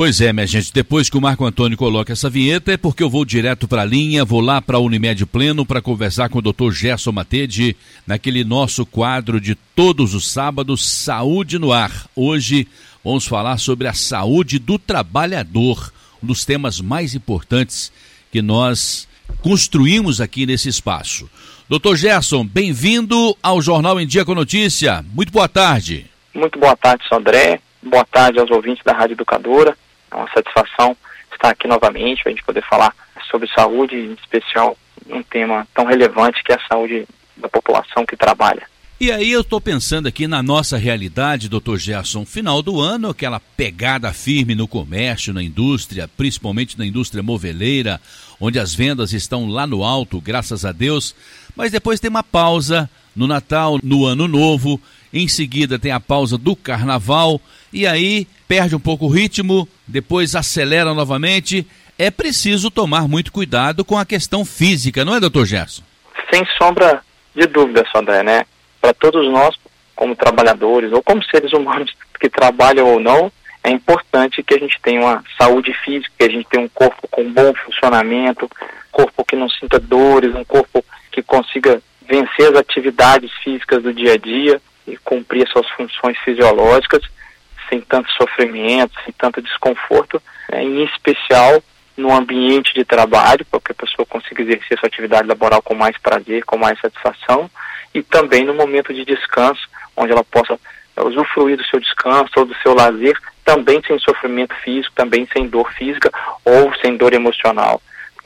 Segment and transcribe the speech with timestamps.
[0.00, 3.10] Pois é, minha gente, depois que o Marco Antônio coloca essa vinheta é porque eu
[3.10, 6.40] vou direto para a linha, vou lá para a Unimed Pleno para conversar com o
[6.40, 6.70] Dr.
[6.70, 7.76] Gerson Matede
[8.06, 12.06] naquele nosso quadro de todos os sábados, Saúde no Ar.
[12.16, 12.66] Hoje
[13.04, 15.92] vamos falar sobre a saúde do trabalhador,
[16.22, 17.92] um dos temas mais importantes
[18.32, 19.06] que nós
[19.42, 21.28] construímos aqui nesse espaço.
[21.68, 25.04] Doutor Gerson, bem-vindo ao Jornal em Dia com Notícia.
[25.12, 26.06] Muito boa tarde.
[26.32, 27.60] Muito boa tarde, Sandré.
[27.82, 29.76] Boa tarde aos ouvintes da Rádio Educadora.
[30.10, 30.96] É uma satisfação
[31.32, 32.94] estar aqui novamente para a gente poder falar
[33.30, 34.76] sobre saúde, em especial
[35.08, 38.68] um tema tão relevante que é a saúde da população que trabalha.
[39.00, 43.40] E aí eu estou pensando aqui na nossa realidade, doutor Gerson, final do ano, aquela
[43.40, 47.98] pegada firme no comércio, na indústria, principalmente na indústria moveleira,
[48.38, 51.14] onde as vendas estão lá no alto, graças a Deus,
[51.56, 54.78] mas depois tem uma pausa no Natal, no Ano Novo,
[55.14, 57.40] em seguida tem a pausa do Carnaval,
[57.72, 61.66] e aí perde um pouco o ritmo, depois acelera novamente.
[61.98, 65.82] É preciso tomar muito cuidado com a questão física, não é, doutor Gerson?
[66.32, 67.02] Sem sombra
[67.34, 68.44] de dúvida, Sandré, né?
[68.80, 69.54] Para todos nós,
[69.94, 73.30] como trabalhadores ou como seres humanos que trabalham ou não,
[73.62, 77.06] é importante que a gente tenha uma saúde física, que a gente tenha um corpo
[77.10, 78.50] com bom funcionamento,
[78.90, 84.14] corpo que não sinta dores, um corpo que consiga vencer as atividades físicas do dia
[84.14, 87.02] a dia e cumprir as suas funções fisiológicas
[87.70, 91.62] sem tanto sofrimento, sem tanto desconforto, né, em especial
[91.96, 95.96] no ambiente de trabalho, para que a pessoa consiga exercer sua atividade laboral com mais
[95.98, 97.50] prazer, com mais satisfação,
[97.94, 99.62] e também no momento de descanso,
[99.96, 100.58] onde ela possa
[100.96, 105.72] usufruir do seu descanso ou do seu lazer, também sem sofrimento físico, também sem dor
[105.72, 106.10] física
[106.44, 107.80] ou sem dor emocional,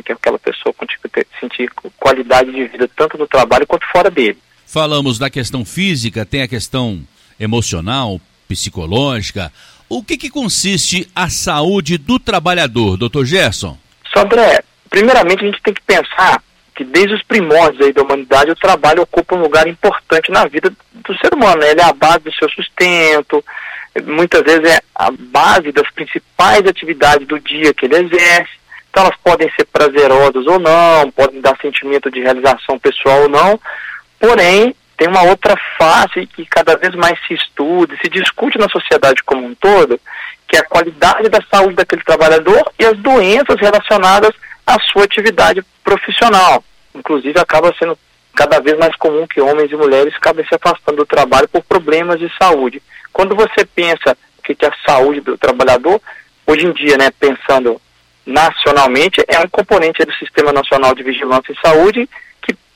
[0.04, 1.08] que aquela pessoa consiga
[1.40, 4.38] sentir qualidade de vida tanto no trabalho quanto fora dele.
[4.66, 7.02] Falamos da questão física, tem a questão
[7.38, 9.52] emocional, psicológica.
[9.88, 13.76] O que, que consiste a saúde do trabalhador, doutor Gerson?
[14.12, 16.42] Sandré, primeiramente a gente tem que pensar
[16.74, 20.72] que desde os primórdios aí da humanidade o trabalho ocupa um lugar importante na vida
[20.92, 21.60] do ser humano.
[21.60, 21.70] Né?
[21.70, 23.44] Ele é a base do seu sustento,
[24.06, 28.52] muitas vezes é a base das principais atividades do dia que ele exerce.
[28.90, 33.60] Então elas podem ser prazerosas ou não, podem dar sentimento de realização pessoal ou não,
[34.18, 39.22] porém tem uma outra face que cada vez mais se estuda, se discute na sociedade
[39.24, 40.00] como um todo,
[40.46, 44.32] que é a qualidade da saúde daquele trabalhador e as doenças relacionadas
[44.66, 46.62] à sua atividade profissional.
[46.94, 47.98] Inclusive, acaba sendo
[48.34, 52.18] cada vez mais comum que homens e mulheres acabem se afastando do trabalho por problemas
[52.18, 52.82] de saúde.
[53.12, 56.00] Quando você pensa que, que a saúde do trabalhador,
[56.46, 57.80] hoje em dia, né, pensando
[58.26, 62.08] nacionalmente, é um componente do Sistema Nacional de Vigilância em Saúde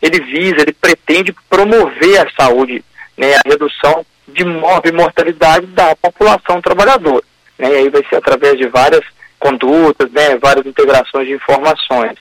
[0.00, 2.84] ele visa, ele pretende promover a saúde,
[3.16, 4.44] né, a redução de
[4.92, 7.24] mortalidade da população trabalhadora.
[7.58, 9.04] Né, e aí vai ser através de várias
[9.38, 12.16] condutas, né, várias integrações de informações.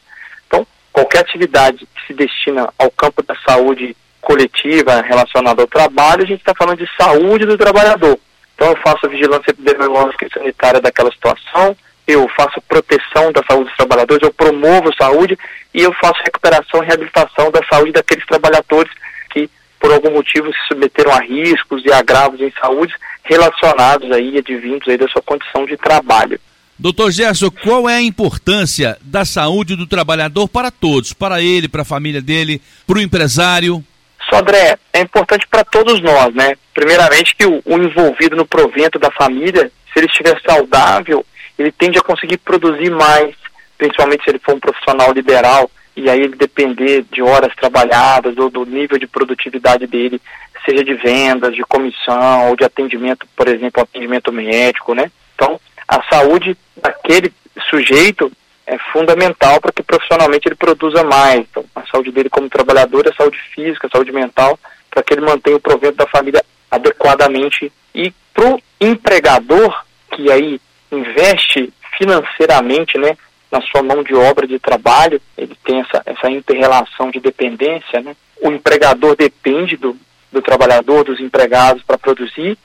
[0.48, 6.28] Então, qualquer atividade que se destina ao campo da saúde coletiva relacionada ao trabalho, a
[6.28, 8.20] gente está falando de saúde do trabalhador.
[8.56, 13.66] Então, eu faço a vigilância epidemiológica e sanitária daquela situação, eu faço proteção da saúde
[13.66, 15.38] dos trabalhadores, eu promovo saúde
[15.74, 18.92] e eu faço recuperação e reabilitação da saúde daqueles trabalhadores
[19.30, 24.88] que, por algum motivo, se submeteram a riscos e agravos em saúde relacionados aí, advindos
[24.88, 26.40] aí da sua condição de trabalho.
[26.80, 31.82] Doutor Gerson, qual é a importância da saúde do trabalhador para todos, para ele, para
[31.82, 33.84] a família dele, para o empresário?
[34.30, 36.56] Sodré, é importante para todos nós, né?
[36.74, 41.26] Primeiramente que o, o envolvido no provento da família, se ele estiver saudável,
[41.58, 43.36] ele tende a conseguir produzir mais,
[43.78, 48.50] principalmente se ele for um profissional liberal, e aí ele depender de horas trabalhadas ou
[48.50, 50.22] do nível de produtividade dele,
[50.64, 55.12] seja de vendas, de comissão ou de atendimento, por exemplo, atendimento médico, né?
[55.34, 57.34] Então, a saúde daquele
[57.70, 58.32] sujeito
[58.66, 61.40] é fundamental para que profissionalmente ele produza mais.
[61.40, 64.60] Então, a saúde dele como trabalhador, a saúde física, a saúde mental,
[64.92, 67.72] para que ele mantenha o provento da família adequadamente.
[67.96, 70.60] E para o empregador, que aí
[70.92, 73.18] investe financeiramente né,
[73.52, 78.02] na sua mão de obra de trabalho, ele tem essa, essa inter-relação de dependência.
[78.02, 78.16] Né?
[78.42, 79.98] O empregador depende do,
[80.32, 82.58] do trabalhador, dos empregados para produzir,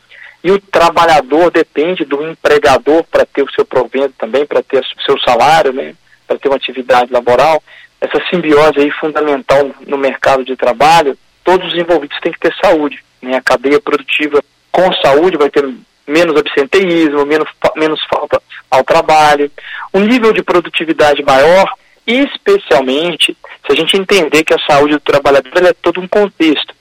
[0.44, 5.02] e o trabalhador depende do empregador para ter o seu provento também, para ter o
[5.04, 5.94] seu salário, né?
[6.26, 7.62] para ter uma atividade laboral.
[8.00, 13.02] Essa simbiose aí fundamental no mercado de trabalho, todos os envolvidos têm que ter saúde.
[13.20, 13.36] Né?
[13.36, 14.42] A cadeia produtiva
[14.72, 15.64] com saúde vai ter
[16.12, 19.50] menos absenteísmo, menos, menos falta ao trabalho,
[19.92, 21.72] um nível de produtividade maior,
[22.06, 23.36] especialmente
[23.66, 26.74] se a gente entender que a saúde do trabalhador é todo um contexto.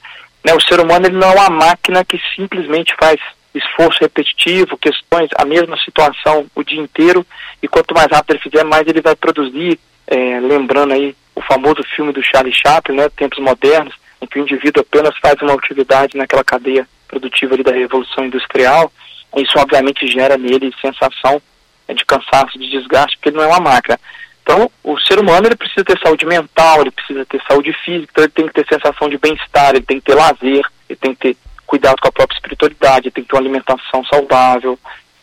[0.44, 0.54] Né?
[0.54, 3.20] O ser humano ele não é uma máquina que simplesmente faz
[3.54, 7.26] esforço repetitivo, questões, a mesma situação o dia inteiro,
[7.62, 11.84] e quanto mais rápido ele fizer, mais ele vai produzir, é, lembrando aí o famoso
[11.96, 16.18] filme do Charlie Chaplin, né, Tempos Modernos, em que o indivíduo apenas faz uma atividade
[16.18, 18.92] naquela cadeia produtiva da Revolução Industrial,
[19.38, 21.42] isso obviamente gera nele sensação
[21.88, 24.00] é, de cansaço, de desgaste, porque ele não é uma máquina.
[24.44, 28.24] Então, o ser humano ele precisa ter saúde mental, ele precisa ter saúde física, então
[28.24, 31.20] ele tem que ter sensação de bem-estar, ele tem que ter lazer, ele tem que
[31.20, 34.78] ter cuidado com a própria espiritualidade, ele tem que ter uma alimentação saudável,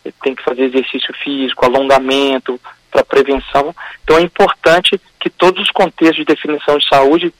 [0.04, 2.58] ele tem que fazer exercício físico, alongamento,
[2.90, 3.74] para prevenção.
[4.02, 7.34] Então é importante que todos os contextos de definição de saúde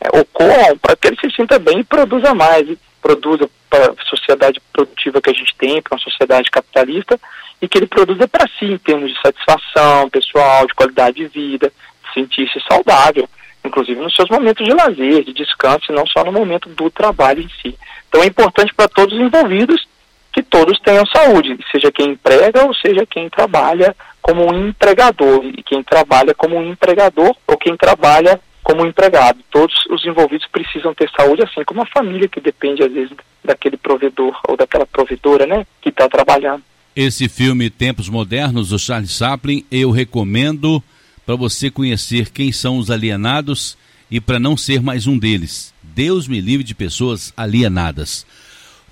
[0.00, 4.04] é, ocorram para que ele se sinta bem e produza mais, e produza para a
[4.04, 7.18] sociedade produtiva que a gente tem, para uma sociedade capitalista,
[7.60, 11.72] e que ele produza para si em termos de satisfação pessoal, de qualidade de vida,
[12.14, 13.28] sentir-se saudável,
[13.64, 17.42] inclusive nos seus momentos de lazer, de descanso, e não só no momento do trabalho
[17.42, 17.78] em si.
[18.08, 19.86] Então é importante para todos os envolvidos
[20.32, 25.62] que todos tenham saúde, seja quem emprega ou seja quem trabalha como um empregador, e
[25.62, 29.38] quem trabalha como um empregador ou quem trabalha como empregado.
[29.50, 33.12] Todos os envolvidos precisam ter saúde, assim como a família que depende, às vezes,
[33.44, 36.62] daquele provedor ou daquela provedora, né, que está trabalhando.
[36.94, 40.82] Esse filme Tempos Modernos, do Charles Chaplin, eu recomendo
[41.24, 43.78] para você conhecer quem são os alienados
[44.10, 45.72] e para não ser mais um deles.
[45.82, 48.26] Deus me livre de pessoas alienadas.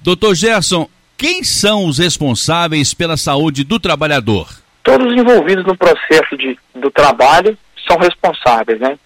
[0.03, 4.49] Doutor Gerson, quem são os responsáveis pela saúde do trabalhador?
[4.85, 8.97] Todos envolvidos no processo de, do trabalho são responsáveis, né?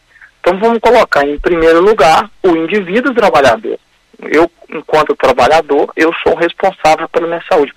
[0.42, 3.78] Então vamos colocar em primeiro lugar o indivíduo trabalhador.
[4.20, 7.72] Eu, enquanto trabalhador, eu sou responsável pela minha saúde.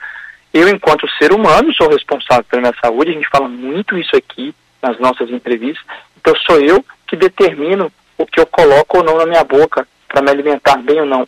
[0.52, 3.12] Eu, enquanto ser humano, sou responsável pela minha saúde.
[3.12, 5.86] A gente fala muito isso aqui nas nossas entrevistas.
[6.18, 10.24] Então sou eu que determino o que eu coloco ou não na minha boca para
[10.24, 11.28] me alimentar bem ou não.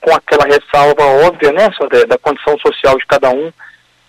[0.00, 1.68] Com aquela ressalva óbvia, né,
[2.06, 3.52] da, condição social de cada um,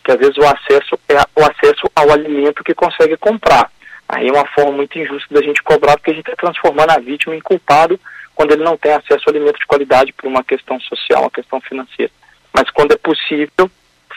[0.03, 3.69] que às vezes o acesso é o acesso ao alimento que consegue comprar.
[4.09, 6.99] Aí é uma forma muito injusta da gente cobrar, porque a gente está transformando a
[6.99, 7.99] vítima em culpado
[8.33, 11.61] quando ele não tem acesso a alimento de qualidade por uma questão social, uma questão
[11.61, 12.11] financeira.
[12.51, 13.69] Mas quando é possível,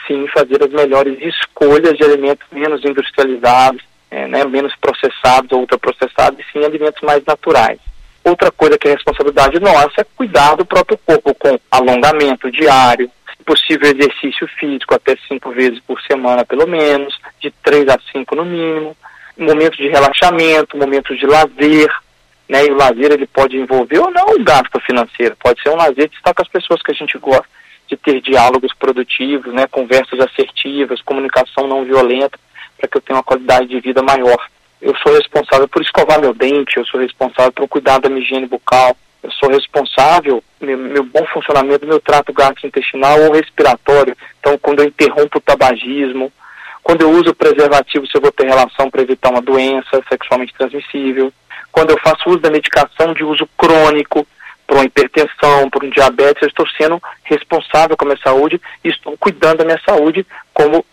[0.07, 6.41] sim, fazer as melhores escolhas de alimentos menos industrializados, é, né, menos processados ou ultraprocessados,
[6.41, 7.79] e sim alimentos mais naturais.
[8.25, 13.45] Outra coisa que é responsabilidade nossa é cuidar do próprio corpo com alongamento diário, se
[13.45, 18.45] possível exercício físico até cinco vezes por semana pelo menos, de três a cinco no
[18.45, 18.97] mínimo,
[19.37, 21.91] momentos de relaxamento, momentos de lazer,
[22.49, 22.67] né?
[22.67, 26.09] E o lazer ele pode envolver ou não um gasto financeiro, pode ser um lazer
[26.09, 27.47] de estar com as pessoas que a gente gosta,
[27.89, 29.67] de ter diálogos produtivos, né?
[29.67, 32.39] Conversas assertivas, comunicação não violenta,
[32.79, 34.39] para que eu tenha uma qualidade de vida maior.
[34.81, 38.47] Eu sou responsável por escovar meu dente, eu sou responsável por cuidar da minha higiene
[38.47, 44.17] bucal, eu sou responsável meu, meu bom funcionamento do meu trato gastrointestinal ou respiratório.
[44.41, 46.33] Então, quando eu interrompo o tabagismo,
[46.83, 51.33] quando eu uso preservativo, se eu vou ter relação para evitar uma doença sexualmente transmissível.
[51.71, 54.27] Quando eu faço uso da medicação de uso crônico,
[54.67, 58.89] por uma hipertensão, por um diabetes, eu estou sendo responsável com a minha saúde e
[58.89, 60.85] estou cuidando da minha saúde como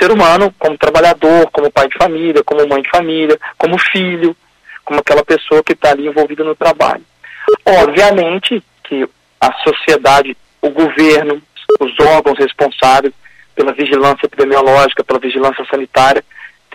[0.00, 4.36] ser humano, como trabalhador, como pai de família, como mãe de família, como filho,
[4.84, 7.04] como aquela pessoa que está ali envolvida no trabalho.
[7.64, 9.08] Obviamente que
[9.40, 11.40] a sociedade, o governo,
[11.80, 13.14] os órgãos responsáveis
[13.54, 16.24] pela vigilância epidemiológica, pela vigilância sanitária,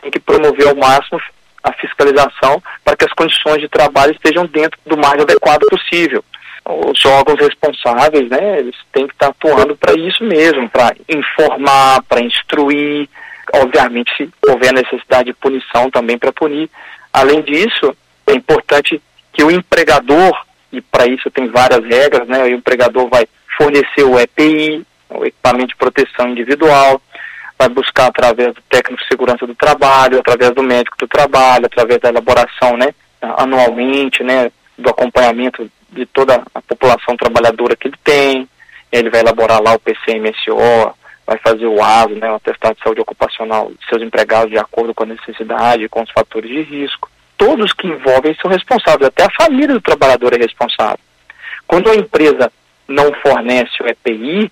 [0.01, 1.19] tem que promover ao máximo
[1.63, 6.23] a fiscalização para que as condições de trabalho estejam dentro do mais adequado possível.
[6.65, 12.21] Os órgãos responsáveis, né, eles têm que estar atuando para isso mesmo, para informar, para
[12.21, 13.07] instruir,
[13.53, 16.69] obviamente se houver necessidade de punição também para punir.
[17.13, 17.95] Além disso,
[18.27, 23.25] é importante que o empregador, e para isso tem várias regras, né, o empregador vai
[23.57, 27.01] fornecer o EPI, o equipamento de proteção individual,
[27.57, 31.99] vai buscar através do técnico de segurança do trabalho, através do médico do trabalho, através
[31.99, 38.47] da elaboração, né, anualmente, né, do acompanhamento de toda a população trabalhadora que ele tem,
[38.91, 40.93] ele vai elaborar lá o PCMSO,
[41.25, 44.93] vai fazer o ASO, né, o atestado de saúde ocupacional de seus empregados de acordo
[44.93, 47.09] com a necessidade, com os fatores de risco.
[47.37, 50.99] Todos que envolvem são responsáveis, até a família do trabalhador é responsável.
[51.67, 52.51] Quando a empresa
[52.87, 54.51] não fornece o EPI,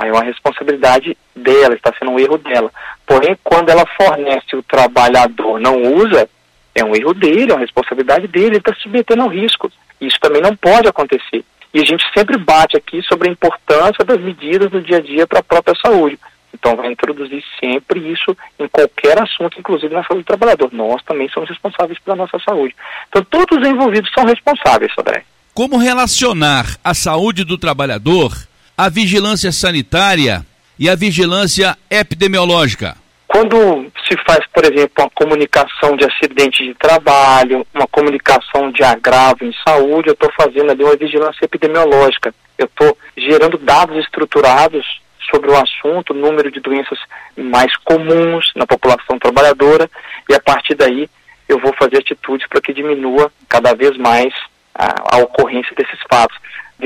[0.00, 2.72] Aí é uma responsabilidade dela, está sendo um erro dela.
[3.06, 6.26] Porém, quando ela fornece o trabalhador não usa,
[6.74, 9.70] é um erro dele, é uma responsabilidade dele, ele está se submetendo ao risco.
[10.00, 11.44] Isso também não pode acontecer.
[11.74, 15.26] E a gente sempre bate aqui sobre a importância das medidas do dia a dia
[15.26, 16.18] para a própria saúde.
[16.54, 20.70] Então vai introduzir sempre isso em qualquer assunto, inclusive na saúde do trabalhador.
[20.72, 22.74] Nós também somos responsáveis pela nossa saúde.
[23.10, 25.24] Então todos os envolvidos são responsáveis, Sodré.
[25.52, 28.32] Como relacionar a saúde do trabalhador
[28.80, 30.42] a vigilância sanitária
[30.78, 32.96] e a vigilância epidemiológica?
[33.28, 39.44] Quando se faz, por exemplo, uma comunicação de acidente de trabalho, uma comunicação de agravo
[39.44, 42.34] em saúde, eu estou fazendo ali uma vigilância epidemiológica.
[42.56, 44.86] Eu estou gerando dados estruturados
[45.30, 46.98] sobre o assunto, número de doenças
[47.36, 49.90] mais comuns na população trabalhadora,
[50.26, 51.06] e a partir daí
[51.46, 54.32] eu vou fazer atitudes para que diminua cada vez mais
[54.74, 56.38] a, a, ocorrência desses fatos.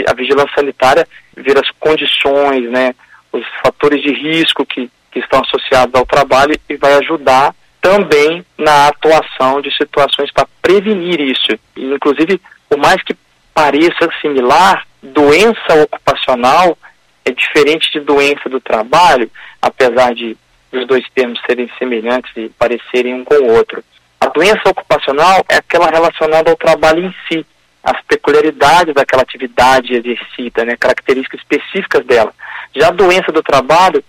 [0.09, 1.07] A vigilância sanitária
[1.37, 2.95] vira as condições, né,
[3.33, 8.89] os fatores de risco que que estão associados ao trabalho e vai ajudar também na
[8.89, 11.57] atuação de situações para prevenir isso.
[11.77, 13.17] E, inclusive, por mais que
[13.55, 16.77] pareça similar, doença ocupacional
[17.25, 19.31] é diferente de doença do trabalho,
[19.63, 20.37] apesar de
[20.73, 23.85] os dois termos serem semelhantes e parecerem um com o outro.
[24.21, 27.47] A doença ocupacional é aquela relacionada ao trabalho em si,
[27.85, 32.33] as peculiaridades daquela atividade exercida, né, características específicas dela.
[32.75, 34.03] Já a doença do trabalho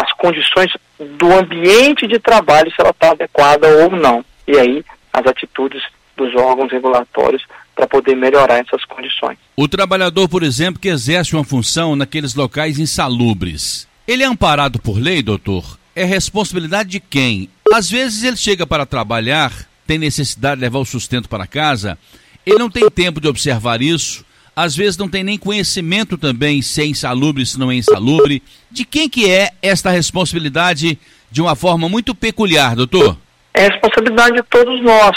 [0.00, 4.24] as condições do ambiente de trabalho, se ela está adequada ou não.
[4.46, 5.82] E aí, as atitudes
[6.16, 7.42] dos órgãos regulatórios
[7.74, 9.38] para poder melhorar essas condições.
[9.56, 14.98] O trabalhador, por exemplo, que exerce uma função naqueles locais insalubres, ele é amparado por
[14.98, 15.78] lei, doutor?
[15.94, 17.48] É responsabilidade de quem?
[17.72, 19.52] Às vezes ele chega para trabalhar,
[19.86, 21.98] tem necessidade de levar o sustento para casa,
[22.46, 26.82] ele não tem tempo de observar isso, às vezes não tem nem conhecimento também se
[26.82, 28.42] é insalubre, se não é insalubre.
[28.70, 30.98] De quem que é esta responsabilidade
[31.30, 33.16] de uma forma muito peculiar, doutor?
[33.54, 35.16] É responsabilidade de todos nós,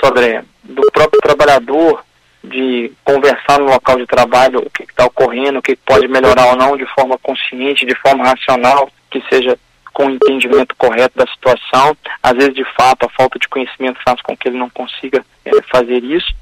[0.00, 2.04] Sodré, do próprio trabalhador,
[2.42, 6.56] de conversar no local de trabalho o que está ocorrendo, o que pode melhorar ou
[6.56, 9.56] não de forma consciente, de forma racional, que seja
[9.92, 11.96] com o entendimento correto da situação.
[12.22, 15.50] Às vezes, de fato, a falta de conhecimento faz com que ele não consiga é,
[15.70, 16.34] fazer isso.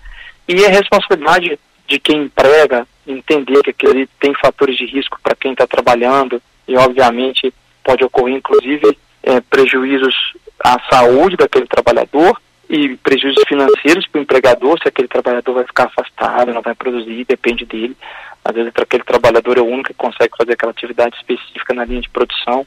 [0.51, 5.53] E é responsabilidade de quem emprega entender que aquele tem fatores de risco para quem
[5.53, 7.55] está trabalhando e, obviamente,
[7.85, 10.13] pode ocorrer, inclusive, é, prejuízos
[10.59, 12.37] à saúde daquele trabalhador
[12.69, 17.25] e prejuízos financeiros para o empregador, se aquele trabalhador vai ficar afastado, não vai produzir,
[17.29, 17.97] depende dele.
[18.45, 22.01] Às vezes, aquele trabalhador é o único que consegue fazer aquela atividade específica na linha
[22.01, 22.67] de produção,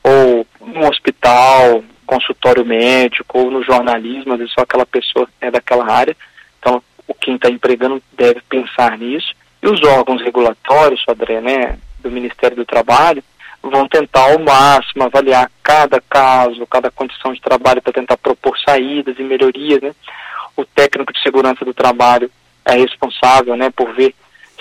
[0.00, 5.90] ou no hospital, consultório médico, ou no jornalismo, às vezes só aquela pessoa é daquela
[5.90, 6.16] área.
[6.60, 9.34] Então, o quem está empregando deve pensar nisso.
[9.62, 13.22] E os órgãos regulatórios, André, né, do Ministério do Trabalho,
[13.62, 19.18] vão tentar ao máximo avaliar cada caso, cada condição de trabalho para tentar propor saídas
[19.18, 19.94] e melhorias, né?
[20.56, 22.30] O técnico de segurança do trabalho
[22.64, 24.14] é responsável, né, por ver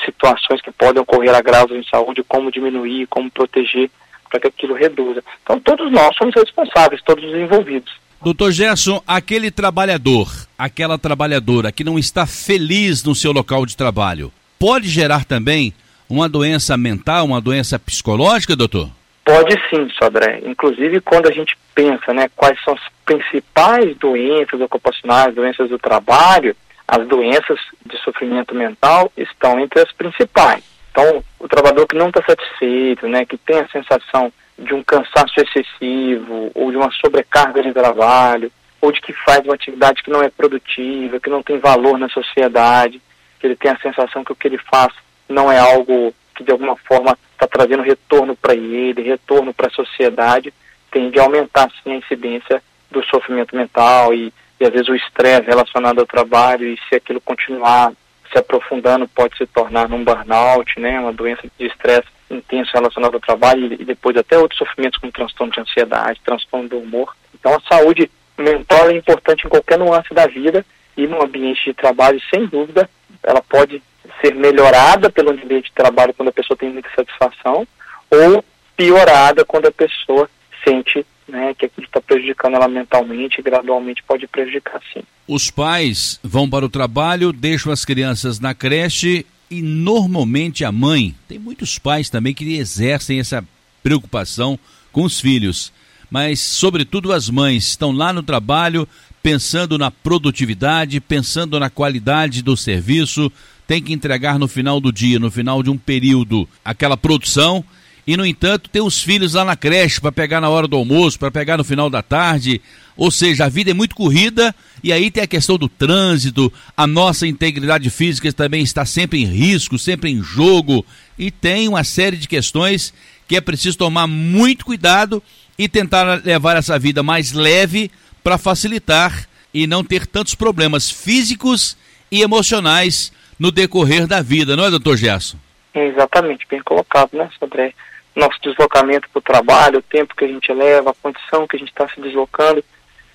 [0.03, 3.89] situações que podem ocorrer agravos em saúde, como diminuir, como proteger
[4.29, 5.23] para que aquilo reduza.
[5.43, 7.93] Então todos nós somos responsáveis, todos os envolvidos.
[8.25, 10.27] Doutor Gerson, aquele trabalhador,
[10.57, 15.75] aquela trabalhadora que não está feliz no seu local de trabalho, pode gerar também
[16.09, 18.89] uma doença mental, uma doença psicológica, doutor?
[19.23, 20.41] Pode sim, Sodré.
[20.43, 26.55] Inclusive, quando a gente pensa né, quais são as principais doenças ocupacionais, doenças do trabalho,
[26.87, 30.63] as doenças de sofrimento mental estão entre as principais.
[30.89, 35.33] Então, o trabalhador que não está satisfeito, né, que tem a sensação de um cansaço
[35.37, 40.21] excessivo, ou de uma sobrecarga de trabalho, ou de que faz uma atividade que não
[40.21, 43.01] é produtiva, que não tem valor na sociedade,
[43.39, 44.93] que ele tem a sensação que o que ele faz
[45.27, 49.71] não é algo que de alguma forma está trazendo retorno para ele, retorno para a
[49.71, 50.53] sociedade,
[50.91, 55.47] tende a aumentar sim a incidência do sofrimento mental e, e às vezes o estresse
[55.47, 57.91] relacionado ao trabalho e se aquilo continuar
[58.31, 63.19] se aprofundando pode se tornar num burnout, né, uma doença de estresse intenso relacionado ao
[63.19, 67.15] trabalho e depois até outros sofrimentos como transtorno de ansiedade, transtorno do humor.
[67.33, 70.65] Então a saúde mental é importante em qualquer nuance da vida
[70.97, 72.89] e no ambiente de trabalho, sem dúvida,
[73.23, 73.81] ela pode
[74.21, 77.67] ser melhorada pelo ambiente de trabalho quando a pessoa tem muita satisfação
[78.09, 78.43] ou
[78.75, 80.29] piorada quando a pessoa
[80.63, 85.01] sente né, que aquilo está prejudicando ela mentalmente e gradualmente pode prejudicar sim.
[85.27, 91.15] Os pais vão para o trabalho, deixam as crianças na creche e normalmente a mãe,
[91.27, 93.43] tem muitos pais também que exercem essa
[93.83, 94.57] preocupação
[94.91, 95.71] com os filhos,
[96.09, 98.87] mas sobretudo as mães estão lá no trabalho
[99.21, 103.31] pensando na produtividade, pensando na qualidade do serviço,
[103.67, 107.65] tem que entregar no final do dia, no final de um período, aquela produção
[108.07, 111.17] e, no entanto, ter os filhos lá na creche para pegar na hora do almoço,
[111.17, 112.61] para pegar no final da tarde.
[112.97, 116.87] Ou seja, a vida é muito corrida e aí tem a questão do trânsito, a
[116.87, 120.85] nossa integridade física também está sempre em risco, sempre em jogo
[121.17, 122.93] e tem uma série de questões
[123.27, 125.21] que é preciso tomar muito cuidado
[125.57, 127.91] e tentar levar essa vida mais leve
[128.23, 131.77] para facilitar e não ter tantos problemas físicos
[132.11, 135.37] e emocionais no decorrer da vida, não é, doutor Gerson?
[135.73, 137.73] Exatamente, bem colocado, né, Sodré?
[138.15, 141.59] nosso deslocamento para o trabalho, o tempo que a gente leva, a condição que a
[141.59, 142.63] gente está se deslocando,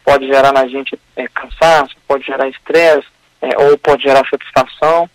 [0.04, 3.06] pode gerar na gente é, cansaço, pode gerar estresse,
[3.42, 5.08] é, ou pode gerar satisfação.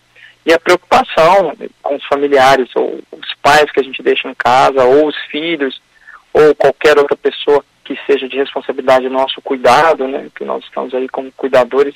[0.44, 4.84] E a preocupação com os familiares, ou os pais que a gente deixa em casa,
[4.84, 5.80] ou os filhos,
[6.32, 11.08] ou qualquer outra pessoa que seja de responsabilidade nosso cuidado, né, que nós estamos aí
[11.08, 11.94] como cuidadores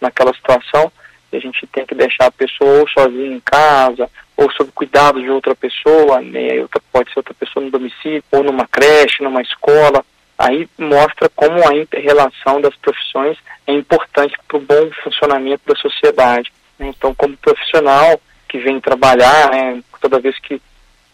[0.00, 0.90] naquela situação,
[1.32, 5.20] e a gente tem que deixar a pessoa ou sozinha em casa, ou sob cuidado
[5.20, 10.04] de outra pessoa, né, pode ser outra pessoa no domicílio, ou numa creche, numa escola,
[10.38, 13.36] aí mostra como a inter-relação das profissões
[13.66, 16.52] é importante para o bom funcionamento da sociedade.
[16.78, 16.88] Né?
[16.88, 20.60] Então, como profissional que vem trabalhar, né, toda vez que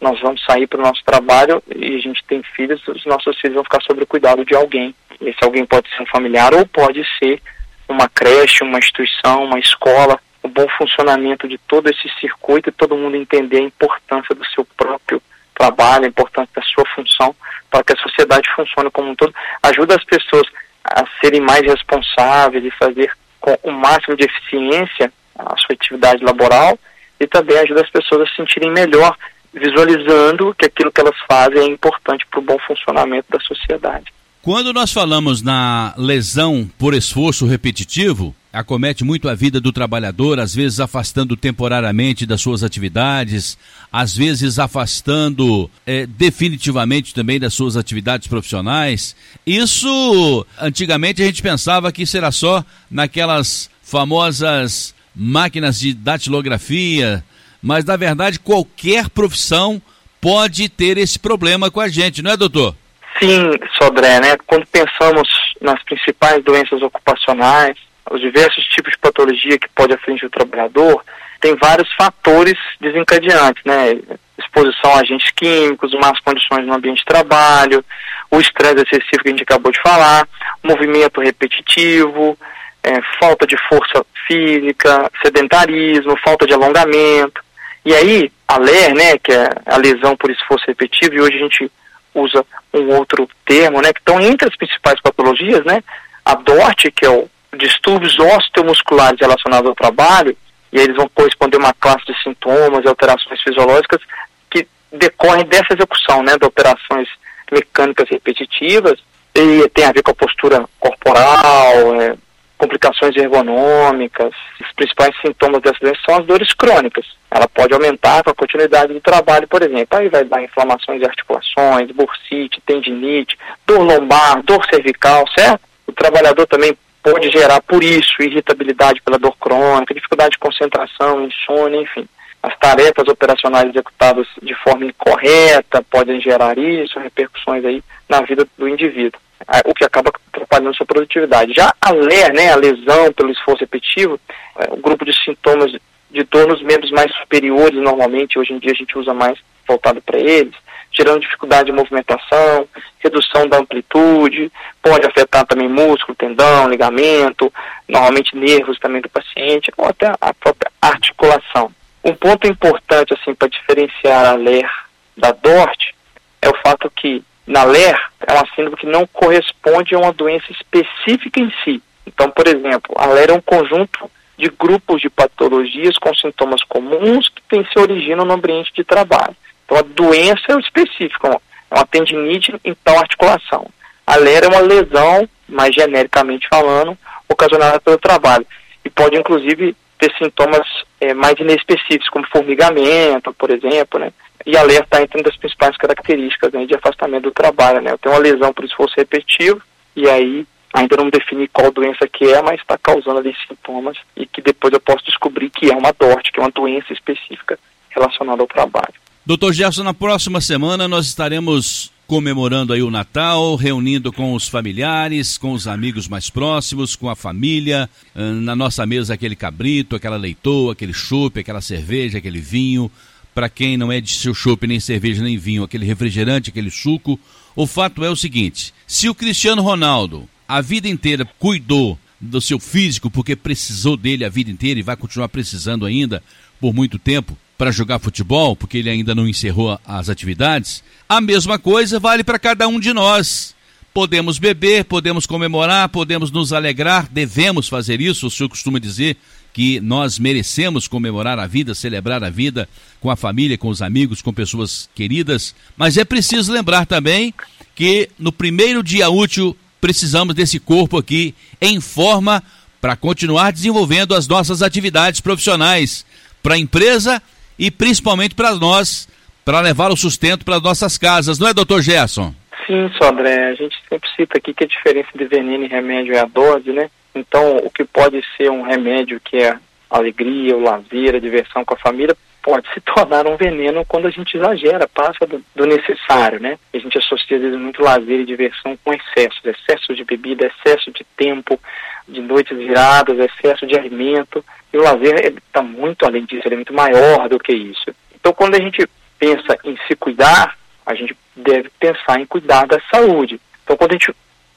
[0.01, 3.55] nós vamos sair para o nosso trabalho e a gente tem filhos, os nossos filhos
[3.55, 4.95] vão ficar sob o cuidado de alguém.
[5.21, 7.41] Esse alguém pode ser um familiar ou pode ser
[7.87, 12.95] uma creche, uma instituição, uma escola, o bom funcionamento de todo esse circuito e todo
[12.95, 15.21] mundo entender a importância do seu próprio
[15.53, 17.35] trabalho, a importância da sua função
[17.69, 19.33] para que a sociedade funcione como um todo,
[19.63, 20.43] ajuda as pessoas
[20.83, 26.77] a serem mais responsáveis e fazer com o máximo de eficiência a sua atividade laboral
[27.19, 29.15] e também ajuda as pessoas a se sentirem melhor
[29.53, 34.05] visualizando que aquilo que elas fazem é importante para o bom funcionamento da sociedade.
[34.41, 40.53] Quando nós falamos na lesão por esforço repetitivo, acomete muito a vida do trabalhador, às
[40.53, 43.57] vezes afastando temporariamente das suas atividades,
[43.91, 49.15] às vezes afastando é, definitivamente também das suas atividades profissionais.
[49.45, 57.23] Isso, antigamente a gente pensava que era só naquelas famosas máquinas de datilografia,
[57.61, 59.81] mas na verdade qualquer profissão
[60.19, 62.75] pode ter esse problema com a gente, não é, doutor?
[63.19, 64.37] Sim, Sodré, né?
[64.47, 65.27] Quando pensamos
[65.61, 67.75] nas principais doenças ocupacionais,
[68.09, 71.03] os diversos tipos de patologia que pode afligir o trabalhador,
[71.39, 73.99] tem vários fatores desencadeantes, né?
[74.37, 77.83] Exposição a agentes químicos, más condições no ambiente de trabalho,
[78.31, 80.27] o estresse excessivo que a gente acabou de falar,
[80.63, 82.37] movimento repetitivo,
[82.83, 87.41] é, falta de força física, sedentarismo, falta de alongamento.
[87.85, 91.41] E aí, a LER, né, que é a lesão por esforço repetitivo, e hoje a
[91.41, 91.71] gente
[92.13, 95.83] usa um outro termo, né, que estão entre as principais patologias, né,
[96.25, 100.35] a DORT, que é o distúrbios osteomusculares relacionados ao trabalho,
[100.71, 104.01] e eles vão corresponder a uma classe de sintomas e alterações fisiológicas
[104.49, 107.07] que decorrem dessa execução, né, de operações
[107.51, 108.99] mecânicas repetitivas,
[109.33, 112.15] e tem a ver com a postura corporal, é,
[112.57, 114.33] complicações ergonômicas.
[114.59, 117.05] Os principais sintomas dessa doença são as dores crônicas.
[117.31, 119.97] Ela pode aumentar com a continuidade do trabalho, por exemplo.
[119.97, 125.61] Aí vai dar inflamações de articulações, bursite, tendinite, dor lombar, dor cervical, certo?
[125.87, 131.81] O trabalhador também pode gerar, por isso, irritabilidade pela dor crônica, dificuldade de concentração, insônia,
[131.81, 132.07] enfim.
[132.41, 138.67] As tarefas operacionais executadas de forma incorreta podem gerar isso, repercussões aí na vida do
[138.67, 139.19] indivíduo
[139.65, 141.53] o que acaba atrapalhando sua produtividade.
[141.53, 144.19] Já a LER, né, a lesão pelo esforço repetitivo,
[144.57, 145.71] é um grupo de sintomas
[146.11, 150.01] de dor nos membros mais superiores, normalmente, hoje em dia a gente usa mais voltado
[150.01, 150.53] para eles,
[150.91, 152.67] gerando dificuldade de movimentação,
[152.99, 157.51] redução da amplitude, pode afetar também músculo, tendão, ligamento,
[157.87, 161.71] normalmente nervos também do paciente, ou até a própria articulação.
[162.03, 164.69] Um ponto importante assim para diferenciar a LER
[165.17, 165.95] da DORT
[166.41, 170.51] é o fato que na LER é uma síndrome que não corresponde a uma doença
[170.51, 171.81] específica em si.
[172.05, 177.27] Então, por exemplo, a LER é um conjunto de grupos de patologias com sintomas comuns
[177.27, 179.35] que tem se originam no ambiente de trabalho.
[179.69, 183.67] Então, a doença é o específico, é uma tendinite em tal articulação.
[184.05, 188.45] A LER é uma lesão, mais genericamente falando, ocasionada pelo trabalho.
[188.83, 190.67] E pode, inclusive, ter sintomas
[190.99, 194.11] é, mais inespecíficos, como formigamento, por exemplo, né?
[194.43, 197.81] e alerta entre uma das principais características né, de afastamento do trabalho.
[197.81, 197.91] Né?
[197.91, 199.61] Eu tenho uma lesão por esforço repetitivo
[199.95, 204.25] e aí ainda não defini qual doença que é, mas está causando ali sintomas e
[204.25, 208.41] que depois eu posso descobrir que é uma DORT, que é uma doença específica relacionada
[208.41, 208.93] ao trabalho.
[209.29, 215.37] Doutor Gerson, na próxima semana nós estaremos comemorando aí o Natal, reunindo com os familiares,
[215.37, 220.73] com os amigos mais próximos, com a família, na nossa mesa aquele cabrito, aquela leitoa,
[220.73, 222.89] aquele chope, aquela cerveja, aquele vinho,
[223.35, 227.19] para quem não é de seu chopp, nem cerveja, nem vinho, aquele refrigerante, aquele suco.
[227.55, 232.59] O fato é o seguinte: se o Cristiano Ronaldo a vida inteira cuidou do seu
[232.59, 236.23] físico porque precisou dele a vida inteira e vai continuar precisando ainda
[236.59, 241.59] por muito tempo para jogar futebol, porque ele ainda não encerrou as atividades, a mesma
[241.59, 243.53] coisa vale para cada um de nós.
[243.93, 248.27] podemos beber, podemos comemorar, podemos nos alegrar, devemos fazer isso.
[248.27, 249.17] O senhor costuma dizer
[249.51, 252.69] que nós merecemos comemorar a vida, celebrar a vida
[253.01, 257.33] com a família, com os amigos, com pessoas queridas, mas é preciso lembrar também
[257.75, 262.41] que no primeiro dia útil precisamos desse corpo aqui em forma
[262.79, 266.05] para continuar desenvolvendo as nossas atividades profissionais
[266.41, 267.21] para a empresa
[267.59, 269.07] e principalmente para nós,
[269.43, 272.33] para levar o sustento para nossas casas, não é, doutor Gerson?
[272.65, 276.19] Sim, Sodré, a gente sempre cita aqui que a diferença de veneno e remédio é
[276.19, 276.89] a dose, né?
[277.13, 279.57] Então, o que pode ser um remédio que é
[279.89, 282.15] alegria, o lazer, a diversão com a família,
[282.49, 286.57] pode se tornar um veneno quando a gente exagera, passa do, do necessário, né?
[286.73, 290.91] A gente associa às vezes muito lazer e diversão com excessos, excesso de bebida, excesso
[290.91, 291.59] de tempo,
[292.07, 294.43] de noites viradas, excesso de alimento.
[294.73, 297.93] E o lazer está muito além disso, ele é muito maior do que isso.
[298.15, 298.83] Então, quando a gente
[299.19, 303.39] pensa em se cuidar, a gente deve pensar em cuidar da saúde.
[303.63, 304.11] Então, quando a gente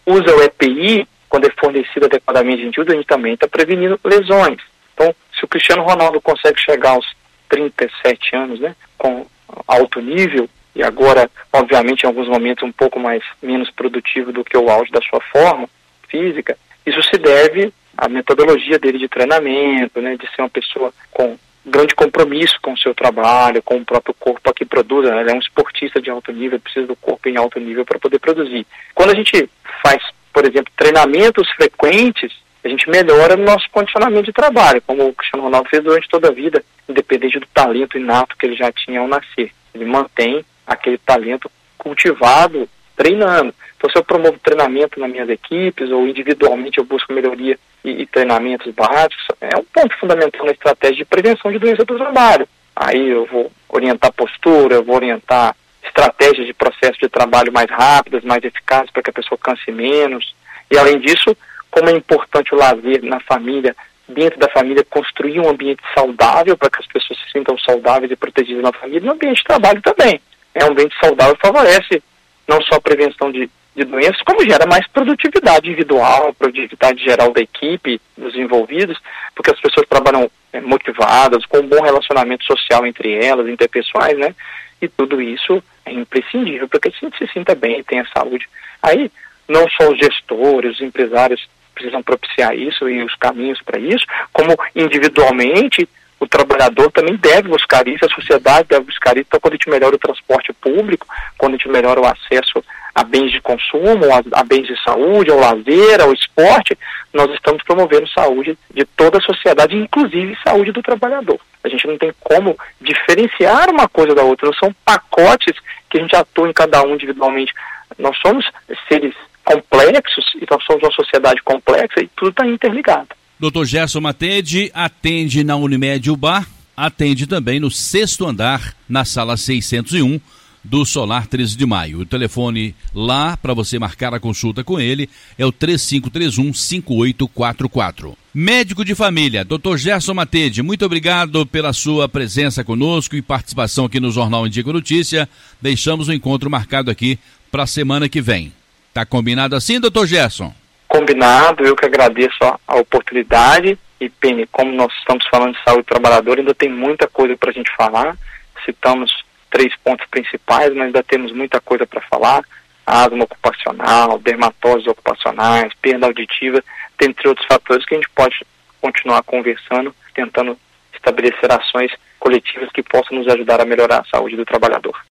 [0.07, 4.01] usa o EPI, quando é fornecido adequadamente, a gente usa, a gente também está prevenindo
[4.03, 4.63] lesões.
[4.95, 7.07] Então, se o Cristiano Ronaldo consegue chegar aos
[7.53, 9.27] 37 anos, né, com
[9.69, 14.57] alto nível, e agora, obviamente, em alguns momentos um pouco mais menos produtivo do que
[14.57, 15.69] o auge da sua forma
[16.09, 21.37] física, isso se deve à metodologia dele de treinamento, né, de ser uma pessoa com
[21.65, 25.09] grande compromisso com o seu trabalho, com o próprio corpo a que produz.
[25.09, 25.21] Né?
[25.21, 28.19] Ele é um esportista de alto nível, precisa do corpo em alto nível para poder
[28.19, 28.67] produzir.
[28.95, 29.49] Quando a gente
[29.85, 32.33] faz, por exemplo, treinamentos frequentes,
[32.65, 36.29] a gente melhora o nosso condicionamento de trabalho, como o Cristiano Ronaldo fez durante toda
[36.29, 39.51] a vida, independente do talento inato que ele já tinha ao nascer.
[39.75, 43.53] Ele mantém aquele talento cultivado, treinando.
[43.77, 48.07] Então, se eu promovo treinamento nas minhas equipes, ou individualmente eu busco melhoria e, e
[48.07, 52.49] treinamentos básicos, é um ponto fundamental na estratégia de prevenção de doença do trabalho.
[52.77, 58.23] Aí eu vou orientar postura, eu vou orientar estratégias de processo de trabalho mais rápidas,
[58.23, 60.35] mais eficazes, para que a pessoa canse menos.
[60.71, 61.37] E, além disso,
[61.73, 63.75] como é importante o lazer na família,
[64.07, 68.17] dentro da família, construir um ambiente saudável para que as pessoas se sintam saudáveis e
[68.17, 70.21] protegidas na família, no ambiente de trabalho também.
[70.55, 72.03] É um ambiente saudável favorece
[72.47, 77.41] não só a prevenção de, de doenças, como gera mais produtividade individual, produtividade geral da
[77.41, 78.99] equipe, dos envolvidos,
[79.35, 84.35] porque as pessoas trabalham é, motivadas, com um bom relacionamento social entre elas, interpessoais, né?
[84.83, 88.47] E tudo isso é imprescindível para que a gente se sinta bem e tenha saúde.
[88.83, 89.11] Aí,
[89.49, 94.57] não só os gestores, os empresários precisam propiciar isso e os caminhos para isso, como
[94.75, 95.89] individualmente
[96.23, 99.27] o trabalhador também deve buscar isso, a sociedade deve buscar isso.
[99.27, 101.05] Então, quando a gente melhora o transporte público,
[101.37, 102.63] quando a gente melhora o acesso
[102.95, 106.79] a bens de consumo, a, a bens de saúde, ao lazer, ao esporte,
[107.13, 111.41] nós estamos promovendo saúde de toda a sociedade, inclusive saúde do trabalhador.
[111.65, 115.57] A gente não tem como diferenciar uma coisa da outra, são pacotes
[115.91, 117.53] que a gente atua em cada um individualmente.
[117.99, 118.49] Nós somos
[118.89, 123.09] seres complexos e nós somos uma sociedade complexa e tudo está interligado.
[123.39, 123.65] Dr.
[123.65, 130.21] Gerson Matede atende na Unimed Ubar, atende também no sexto andar, na sala 601
[130.65, 132.01] do Solar 13 de Maio.
[132.01, 138.17] O telefone lá para você marcar a consulta com ele é o 3531 5844.
[138.35, 139.77] Médico de família, Dr.
[139.77, 145.29] Gerson Matede, muito obrigado pela sua presença conosco e participação aqui no Jornal Indico Notícia.
[145.61, 147.19] Deixamos o encontro marcado aqui
[147.51, 148.53] para a semana que vem.
[148.93, 150.53] Tá combinado assim, doutor Gerson?
[150.87, 156.41] Combinado, eu que agradeço a, oportunidade e, Penny, como nós estamos falando de saúde trabalhadora,
[156.41, 158.17] ainda tem muita coisa para a gente falar.
[158.65, 159.11] Citamos
[159.51, 162.43] três pontos principais, mas ainda temos muita coisa para falar.
[162.85, 166.63] Asma ocupacional, dermatoses ocupacionais, perda auditiva,
[166.99, 168.45] dentre outros fatores que a gente pode
[168.81, 170.59] continuar conversando, tentando
[170.93, 175.01] estabelecer ações coletivas que possam nos ajudar a melhorar a saúde do trabalhador.